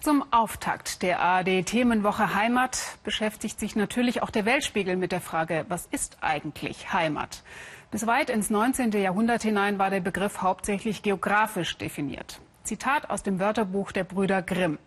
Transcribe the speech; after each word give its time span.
Zum 0.00 0.24
Auftakt 0.32 1.02
der 1.02 1.20
ARD-Themenwoche 1.20 2.34
Heimat 2.34 2.96
beschäftigt 3.04 3.60
sich 3.60 3.76
natürlich 3.76 4.22
auch 4.22 4.30
der 4.30 4.46
Weltspiegel 4.46 4.96
mit 4.96 5.12
der 5.12 5.20
Frage, 5.20 5.66
was 5.68 5.84
ist 5.90 6.16
eigentlich 6.22 6.94
Heimat? 6.94 7.42
Bis 7.90 8.06
weit 8.06 8.30
ins 8.30 8.48
19. 8.48 8.92
Jahrhundert 8.92 9.42
hinein 9.42 9.78
war 9.78 9.90
der 9.90 10.00
Begriff 10.00 10.40
hauptsächlich 10.40 11.02
geografisch 11.02 11.76
definiert. 11.76 12.40
Zitat 12.64 13.10
aus 13.10 13.22
dem 13.22 13.40
Wörterbuch 13.40 13.92
der 13.92 14.04
Brüder 14.04 14.40
Grimm. 14.40 14.78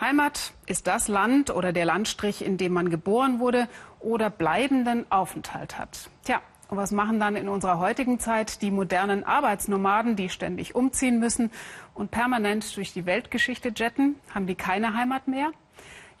Heimat 0.00 0.52
ist 0.66 0.86
das 0.86 1.08
Land 1.08 1.50
oder 1.50 1.72
der 1.72 1.84
Landstrich, 1.84 2.44
in 2.44 2.56
dem 2.56 2.74
man 2.74 2.90
geboren 2.90 3.40
wurde 3.40 3.68
oder 3.98 4.30
bleibenden 4.30 5.10
Aufenthalt 5.10 5.78
hat. 5.78 6.10
Tja, 6.22 6.40
und 6.68 6.76
was 6.76 6.92
machen 6.92 7.20
dann 7.20 7.36
in 7.36 7.48
unserer 7.48 7.78
heutigen 7.78 8.18
Zeit 8.18 8.62
die 8.62 8.70
modernen 8.70 9.24
Arbeitsnomaden, 9.24 10.16
die 10.16 10.28
ständig 10.28 10.74
umziehen 10.74 11.18
müssen 11.18 11.50
und 11.94 12.10
permanent 12.10 12.76
durch 12.76 12.92
die 12.92 13.06
Weltgeschichte 13.06 13.72
jetten? 13.74 14.16
Haben 14.34 14.46
die 14.46 14.54
keine 14.54 14.94
Heimat 14.94 15.28
mehr? 15.28 15.50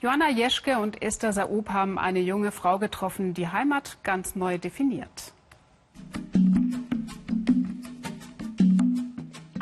Johanna 0.00 0.28
Jeschke 0.28 0.78
und 0.78 1.02
Esther 1.02 1.32
Saub 1.32 1.70
haben 1.70 1.98
eine 1.98 2.20
junge 2.20 2.50
Frau 2.50 2.78
getroffen, 2.78 3.32
die 3.32 3.48
Heimat 3.48 3.98
ganz 4.02 4.36
neu 4.36 4.58
definiert. 4.58 5.32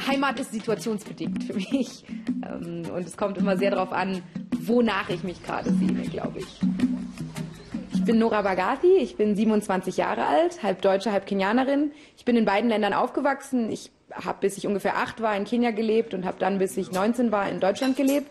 Heimat 0.07 0.41
ist 0.41 0.53
situationsbedingt 0.53 1.45
für 1.45 1.55
mich. 1.55 2.05
Ähm, 2.45 2.91
und 2.91 3.07
es 3.07 3.17
kommt 3.17 3.39
immer 3.39 3.57
sehr 3.57 3.71
darauf 3.71 3.93
an, 3.93 4.23
wonach 4.61 5.09
ich 5.09 5.23
mich 5.23 5.43
gerade 5.43 5.73
sehne, 5.73 6.03
glaube 6.03 6.41
ich. 6.41 6.61
Ich 8.03 8.07
bin 8.07 8.19
Nora 8.19 8.43
Bagathi, 8.43 8.97
ich 8.97 9.17
bin 9.17 9.37
27 9.37 9.97
Jahre 9.97 10.27
alt, 10.27 10.65
halb 10.65 10.83
Deutsche, 10.83 11.13
halb 11.13 11.25
Kenianerin. 11.25 11.93
Ich 12.17 12.25
bin 12.25 12.37
in 12.37 12.45
beiden 12.45 12.69
Ländern 12.69 12.95
aufgewachsen. 12.95 13.71
Ich 13.71 13.93
habe 14.13 14.39
bis 14.41 14.57
ich 14.57 14.67
ungefähr 14.67 14.97
acht 14.97 15.23
war 15.23 15.37
in 15.37 15.45
Kenia 15.45 15.71
gelebt 15.71 16.13
und 16.13 16.25
habe 16.25 16.37
dann 16.41 16.59
bis 16.59 16.77
ich 16.77 16.91
19 16.91 17.31
war 17.31 17.49
in 17.49 17.61
Deutschland 17.61 17.97
gelebt. 17.97 18.29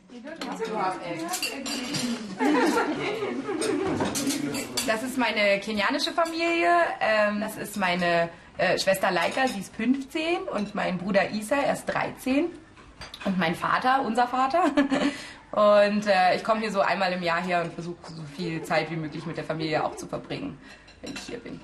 Das 4.86 5.04
ist 5.04 5.18
meine 5.18 5.62
kenianische 5.62 6.12
Familie. 6.12 6.68
Ähm, 7.00 7.40
das 7.40 7.56
ist 7.56 7.78
meine 7.78 8.28
äh, 8.58 8.78
Schwester 8.78 9.10
Laika, 9.10 9.48
sie 9.48 9.62
ist 9.62 9.74
15 9.78 10.50
und 10.54 10.76
mein 10.76 10.98
Bruder 10.98 11.32
Isa, 11.32 11.56
er 11.56 11.72
ist 11.72 11.86
13 11.86 12.48
und 13.24 13.40
mein 13.40 13.56
Vater, 13.56 14.02
unser 14.06 14.28
Vater. 14.28 14.66
Und 15.52 16.08
äh, 16.08 16.36
ich 16.36 16.44
komme 16.44 16.62
hier 16.62 16.72
so 16.72 16.82
einmal 16.82 17.12
im 17.12 17.24
Jahr 17.24 17.42
her 17.42 17.62
und 17.64 17.74
versuche 17.74 17.98
so 18.16 18.24
viel 18.36 18.62
Zeit 18.64 18.90
wie 18.90 18.96
möglich 18.96 19.26
mit 19.26 19.38
der 19.38 19.44
Familie 19.44 19.84
auch 19.84 19.96
zu 19.96 20.08
verbringen, 20.08 20.58
wenn 21.02 21.14
ich 21.14 21.22
hier 21.22 21.40
bin. 21.40 21.60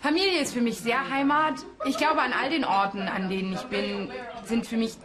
Familie 0.00 0.40
ist 0.40 0.52
für 0.52 0.60
mich 0.60 0.78
sehr 0.80 1.08
Heimat. 1.08 1.54
Ich 1.86 1.96
glaube, 1.96 2.20
an 2.20 2.34
all 2.34 2.50
den 2.50 2.64
Orten, 2.64 3.08
an 3.08 3.30
denen 3.30 3.54
ich 3.54 3.62
bin, 3.62 4.10
sind 4.44 4.66
für 4.66 4.76
mich 4.76 4.96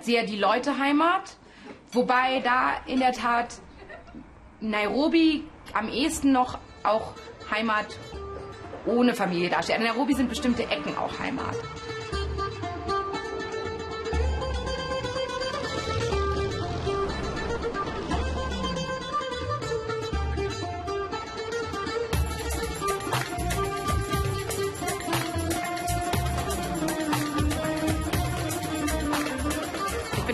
sehr 0.00 0.24
die 0.24 0.38
Leute 0.38 0.78
Heimat. 0.78 1.36
Wobei 1.92 2.40
da 2.40 2.72
in 2.86 3.00
der 3.00 3.12
Tat 3.12 3.60
Nairobi 4.60 5.44
am 5.74 5.88
ehesten 5.90 6.32
noch 6.32 6.58
auch 6.84 7.12
Heimat 7.50 7.98
ohne 8.86 9.14
Familie 9.14 9.50
darstellt. 9.50 9.80
In 9.80 9.86
Nairobi 9.86 10.14
sind 10.14 10.30
bestimmte 10.30 10.62
Ecken 10.62 10.96
auch 10.96 11.18
Heimat. 11.18 11.56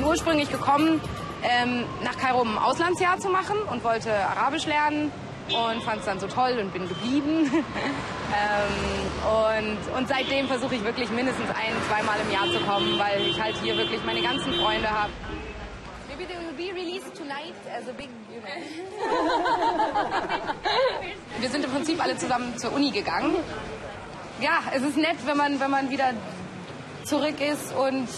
Ursprünglich 0.07 0.51
gekommen, 0.51 1.01
ähm, 1.43 1.85
nach 2.03 2.17
Kairo 2.17 2.43
ein 2.43 2.57
Auslandsjahr 2.59 3.19
zu 3.19 3.29
machen 3.29 3.59
und 3.71 3.85
wollte 3.85 4.11
Arabisch 4.13 4.67
lernen 4.67 5.13
und 5.49 5.83
fand 5.83 6.01
es 6.01 6.07
dann 6.07 6.19
so 6.19 6.27
toll 6.27 6.59
und 6.61 6.73
bin 6.73 6.89
geblieben. 6.89 7.49
ähm, 7.53 7.63
und, 9.27 9.79
und 9.97 10.09
seitdem 10.09 10.49
versuche 10.49 10.75
ich 10.77 10.85
wirklich 10.85 11.11
mindestens 11.11 11.51
ein, 11.51 11.75
zweimal 11.89 12.19
im 12.21 12.31
Jahr 12.33 12.47
zu 12.47 12.59
kommen, 12.65 12.99
weil 12.99 13.27
ich 13.27 13.39
halt 13.41 13.57
hier 13.63 13.77
wirklich 13.77 14.03
meine 14.05 14.23
ganzen 14.23 14.55
Freunde 14.55 14.91
habe. 14.91 15.11
Maybe 16.09 16.27
they 16.27 16.39
will 16.39 16.55
be 16.57 16.73
released 16.75 17.15
tonight 17.15 17.55
as 17.77 17.87
a 17.89 17.93
big, 17.93 18.09
you 18.33 18.41
Wir 21.41 21.51
sind 21.51 21.65
im 21.65 21.71
Prinzip 21.71 22.03
alle 22.03 22.17
zusammen 22.17 22.57
zur 22.57 22.73
Uni 22.73 22.91
gegangen. 22.91 23.37
Ja, 24.41 24.63
es 24.75 24.83
ist 24.83 24.97
nett, 24.97 25.19
wenn 25.25 25.37
man, 25.37 25.61
wenn 25.61 25.71
man 25.71 25.91
wieder 25.91 26.15
zurück 27.07 27.41
ist 27.41 27.75
und 27.75 28.09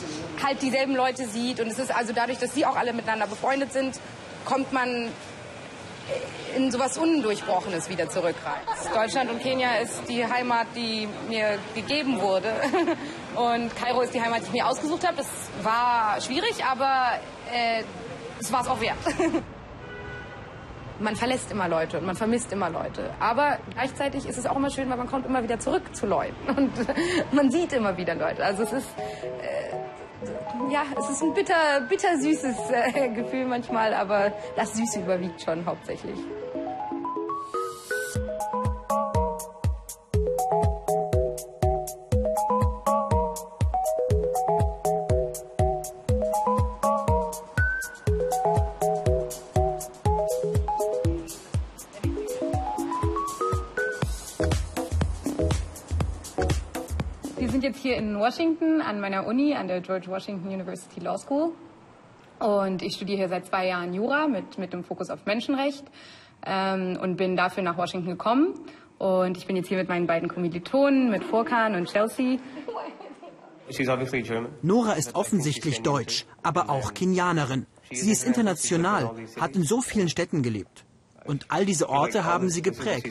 halt 0.42 0.62
dieselben 0.62 0.96
Leute 0.96 1.26
sieht. 1.26 1.60
Und 1.60 1.68
es 1.68 1.78
ist 1.78 1.94
also 1.94 2.12
dadurch, 2.12 2.38
dass 2.38 2.54
sie 2.54 2.66
auch 2.66 2.76
alle 2.76 2.92
miteinander 2.92 3.26
befreundet 3.26 3.72
sind, 3.72 4.00
kommt 4.44 4.72
man 4.72 5.10
in 6.56 6.70
sowas 6.70 6.96
Undurchbrochenes 6.96 7.88
wieder 7.90 8.08
zurück 8.08 8.36
rein. 8.44 8.94
Deutschland 8.94 9.30
und 9.30 9.40
Kenia 9.40 9.76
ist 9.76 10.08
die 10.08 10.26
Heimat, 10.26 10.66
die 10.74 11.06
mir 11.28 11.58
gegeben 11.74 12.20
wurde. 12.20 12.52
Und 13.36 13.76
Kairo 13.76 14.00
ist 14.00 14.14
die 14.14 14.20
Heimat, 14.20 14.40
die 14.40 14.46
ich 14.46 14.52
mir 14.52 14.66
ausgesucht 14.66 15.06
habe. 15.06 15.18
Das 15.18 15.28
war 15.62 16.20
schwierig, 16.20 16.64
aber 16.64 17.12
äh, 17.52 17.84
es 18.40 18.50
war 18.50 18.62
es 18.62 18.68
auch 18.68 18.80
wert. 18.80 18.96
man 21.00 21.16
verlässt 21.16 21.50
immer 21.50 21.68
Leute 21.68 21.98
und 21.98 22.06
man 22.06 22.16
vermisst 22.16 22.52
immer 22.52 22.70
Leute. 22.70 23.10
Aber 23.20 23.58
gleichzeitig 23.74 24.26
ist 24.26 24.38
es 24.38 24.46
auch 24.46 24.56
immer 24.56 24.70
schön, 24.70 24.90
weil 24.90 24.96
man 24.96 25.08
kommt 25.08 25.26
immer 25.26 25.42
wieder 25.42 25.58
zurück 25.58 25.94
zu 25.94 26.06
Leuten 26.06 26.34
und 26.56 26.72
man 27.32 27.50
sieht 27.50 27.72
immer 27.72 27.96
wieder 27.96 28.14
Leute. 28.14 28.44
Also 28.44 28.64
es 28.64 28.72
ist 28.72 28.88
äh, 28.98 29.68
ja, 30.70 30.82
es 30.98 31.08
ist 31.08 31.22
ein 31.22 31.32
bitter, 31.32 31.80
bitter 31.88 32.18
süßes 32.18 32.56
äh, 32.70 33.08
Gefühl 33.10 33.46
manchmal, 33.46 33.94
aber 33.94 34.32
das 34.56 34.74
Süße 34.74 35.00
überwiegt 35.00 35.40
schon 35.42 35.64
hauptsächlich. 35.64 36.18
Jetzt 57.62 57.78
hier 57.78 57.96
in 57.96 58.18
Washington 58.18 58.80
an 58.80 59.00
meiner 59.00 59.26
Uni, 59.26 59.54
an 59.54 59.68
der 59.68 59.80
George 59.80 60.08
Washington 60.08 60.48
University 60.48 61.00
Law 61.00 61.16
School. 61.16 61.52
Und 62.40 62.82
ich 62.82 62.94
studiere 62.94 63.18
hier 63.18 63.28
seit 63.28 63.46
zwei 63.46 63.68
Jahren 63.68 63.94
Jura 63.94 64.26
mit, 64.26 64.58
mit 64.58 64.72
dem 64.72 64.82
Fokus 64.82 65.08
auf 65.10 65.24
Menschenrecht 65.24 65.84
ähm, 66.44 66.98
und 67.00 67.16
bin 67.16 67.36
dafür 67.36 67.62
nach 67.62 67.76
Washington 67.76 68.10
gekommen. 68.10 68.54
Und 68.98 69.36
ich 69.36 69.46
bin 69.46 69.54
jetzt 69.54 69.68
hier 69.68 69.78
mit 69.78 69.88
meinen 69.88 70.06
beiden 70.06 70.28
Kommilitonen, 70.28 71.10
mit 71.10 71.22
Furkan 71.22 71.76
und 71.76 71.88
Chelsea. 71.88 72.38
Nora 74.62 74.92
ist 74.94 75.14
offensichtlich 75.14 75.82
deutsch, 75.82 76.26
aber 76.42 76.70
auch 76.70 76.94
Kenianerin. 76.94 77.66
Sie 77.90 78.10
ist 78.10 78.24
international, 78.24 79.10
hat 79.38 79.54
in 79.54 79.62
so 79.62 79.80
vielen 79.80 80.08
Städten 80.08 80.42
gelebt. 80.42 80.84
Und 81.24 81.46
all 81.50 81.66
diese 81.66 81.88
Orte 81.88 82.24
haben 82.24 82.48
sie 82.48 82.62
geprägt 82.62 83.06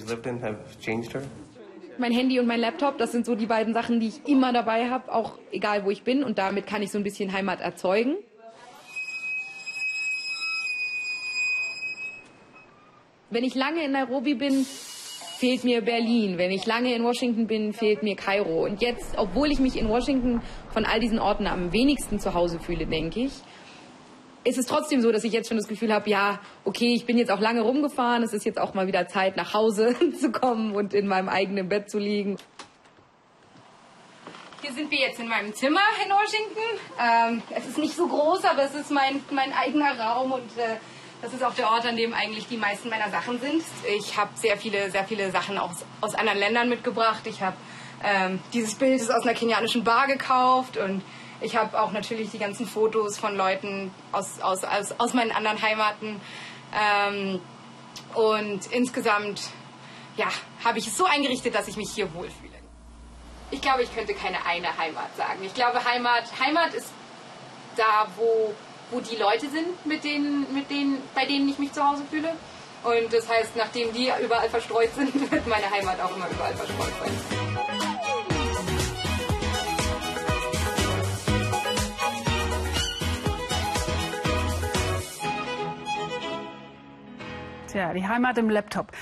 mein 2.00 2.12
Handy 2.12 2.40
und 2.40 2.47
mein 2.47 2.59
Laptop, 2.59 2.97
das 2.97 3.12
sind 3.12 3.25
so 3.25 3.35
die 3.35 3.46
beiden 3.46 3.74
Sachen, 3.74 4.00
die 4.00 4.08
ich 4.08 4.28
immer 4.28 4.53
dabei 4.53 4.90
habe, 4.90 5.13
auch 5.13 5.38
egal 5.52 5.85
wo 5.85 5.91
ich 5.91 6.03
bin. 6.03 6.24
Und 6.24 6.38
damit 6.38 6.68
kann 6.68 6.81
ich 6.81 6.91
so 6.91 6.97
ein 6.97 7.03
bisschen 7.03 7.34
Heimat 7.34 7.62
erzeugen. 7.62 8.16
Wenn 13.30 13.44
ich 13.44 13.56
lange 13.56 13.84
in 13.84 13.91
Nairobi 13.91 14.35
bin, 14.35 14.66
fehlt 15.38 15.63
mir 15.63 15.81
Berlin. 15.81 16.38
Wenn 16.38 16.52
ich 16.52 16.66
lange 16.66 16.94
in 16.96 17.03
Washington 17.03 17.46
bin, 17.46 17.74
fehlt 17.74 18.02
mir 18.02 18.16
Kairo. 18.16 18.64
Und 18.64 18.81
jetzt, 18.81 19.18
obwohl 19.18 19.52
ich 19.52 19.59
mich 19.59 19.78
in 19.78 19.90
Washington 19.90 20.41
von 20.69 20.85
all 20.85 21.00
diesen 21.00 21.19
Orten 21.19 21.46
am 21.46 21.74
wenigsten 21.74 22.19
zu 22.19 22.34
Hause 22.34 22.59
fühle, 22.59 22.85
denke 22.88 23.22
ich, 23.22 23.34
ist 24.47 24.58
es 24.58 24.66
trotzdem 24.66 25.02
so, 25.02 25.12
dass 25.12 25.24
ich 25.24 25.34
jetzt 25.34 25.50
schon 25.50 25.58
das 25.58 25.68
Gefühl 25.68 25.94
habe, 25.94 26.09
ja, 26.09 26.40
okay, 26.64 26.94
ich 26.94 27.05
bin 27.05 27.17
jetzt 27.17 27.32
auch 27.32 27.40
lange 27.40 27.61
rumgefahren, 27.61 28.23
es 28.23 28.34
ist 28.34 28.46
jetzt 28.46 28.59
auch 28.59 28.73
mal 28.73 28.88
wieder 28.88 29.08
Zeit, 29.08 29.35
nach 29.35 29.53
Hause 29.53 29.96
zu 30.20 30.32
kommen 30.32 30.73
und 30.73 30.94
in 30.94 31.08
meinem 31.08 31.29
eigenen 31.29 31.67
Bett 31.67 31.90
zu 31.90 31.99
liegen. 31.99 32.38
Hier 34.61 34.73
sind 34.73 34.90
wir 34.90 34.99
jetzt 34.99 35.20
in 35.20 35.28
meinem 35.28 35.53
Zimmer 35.53 35.82
in 36.03 36.11
Washington. 36.11 36.61
Ähm, 36.99 37.41
es 37.55 37.67
ist 37.67 37.78
nicht 37.78 37.96
so 37.96 38.08
groß, 38.08 38.46
aber 38.46 38.64
es 38.64 38.73
ist 38.73 38.90
mein, 38.90 39.22
mein 39.32 39.53
eigener 39.53 39.99
Raum 39.99 40.32
und 40.32 40.58
äh, 40.58 40.78
das 41.22 41.34
ist 41.34 41.43
auch 41.43 41.53
der 41.53 41.70
Ort, 41.70 41.85
an 41.85 41.96
dem 41.96 42.14
eigentlich 42.14 42.47
die 42.47 42.58
meisten 42.58 42.90
meiner 42.90 43.09
Sachen 43.09 43.40
sind. 43.40 43.64
Ich 43.97 44.17
habe 44.17 44.29
sehr 44.35 44.58
viele, 44.58 44.91
sehr 44.91 45.03
viele 45.03 45.32
Sachen 45.32 45.58
aus, 45.58 45.85
aus 46.02 46.16
anderen 46.16 46.40
Ländern 46.40 46.70
mitgebracht. 46.70 47.26
Ich 47.26 47.41
habe 47.41 47.55
ähm, 48.03 48.40
dieses 48.53 48.76
Bild 48.76 49.02
ist 49.02 49.11
aus 49.11 49.23
einer 49.23 49.34
kenianischen 49.34 49.84
Bar 49.84 50.08
gekauft 50.08 50.78
und 50.78 51.02
ich 51.41 51.55
habe 51.55 51.79
auch 51.81 51.91
natürlich 51.91 52.31
die 52.31 52.39
ganzen 52.39 52.66
Fotos 52.66 53.17
von 53.17 53.35
Leuten 53.35 53.91
aus, 54.11 54.39
aus, 54.41 54.63
aus, 54.63 54.93
aus 54.97 55.13
meinen 55.13 55.31
anderen 55.31 55.61
Heimaten. 55.61 56.19
Ähm, 56.73 57.41
und 58.13 58.67
insgesamt 58.72 59.41
ja, 60.16 60.28
habe 60.63 60.79
ich 60.79 60.87
es 60.87 60.97
so 60.97 61.05
eingerichtet, 61.05 61.53
dass 61.55 61.67
ich 61.67 61.78
mich 61.78 61.91
hier 61.91 62.13
wohlfühle. 62.13 62.57
Ich 63.51 63.61
glaube, 63.61 63.84
ich 63.84 63.93
könnte 63.95 64.13
keine 64.13 64.45
eine 64.45 64.78
Heimat 64.78 65.16
sagen. 65.16 65.43
Ich 65.43 65.53
glaube, 65.53 65.84
Heimat, 65.85 66.25
Heimat 66.39 66.73
ist 66.73 66.91
da, 67.78 68.07
wo 68.17 68.53
wo 68.91 68.99
die 68.99 69.16
Leute 69.16 69.49
sind, 69.49 69.85
mit 69.85 70.03
denen, 70.03 70.53
mit 70.53 70.69
denen, 70.69 71.01
bei 71.13 71.25
denen 71.25 71.49
ich 71.49 71.59
mich 71.59 71.73
zu 71.73 71.83
Hause 71.83 72.03
fühle. 72.09 72.33
Und 72.83 73.11
das 73.11 73.28
heißt, 73.28 73.55
nachdem 73.55 73.91
die 73.93 74.11
überall 74.23 74.49
verstreut 74.49 74.93
sind, 74.95 75.31
wird 75.31 75.47
meine 75.47 75.69
Heimat 75.69 75.99
auch 75.99 76.16
immer 76.16 76.29
überall 76.29 76.53
verstreut 76.55 76.93
sein. 77.03 77.66
Tja, 87.67 87.93
die 87.93 88.08
Heimat 88.08 88.37
im 88.37 88.49
Laptop. 88.49 88.93